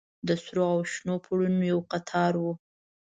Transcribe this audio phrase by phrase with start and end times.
[0.27, 2.45] د سرو او شنو پوړونو يو قطار و.